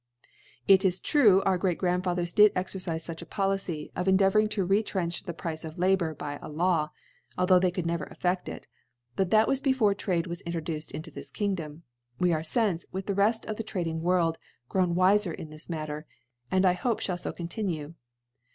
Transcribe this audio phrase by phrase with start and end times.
[0.67, 4.49] It is true, our * Great Grandfathcra did excrcife fuch Po * licy, of endeavouring
[4.49, 6.89] to retrench the * Price of Labour by a Law
[7.37, 8.63] (altho* they * could never eflfeft it•,)
[9.15, 12.87] but that was before ^ Trade was introduced into this Kingdom ^* we are fince,
[12.91, 16.07] with the reft of the Trading, * World, grown wifer in this Matter,,
[16.49, 18.03] and * I hope (hall fo continue *.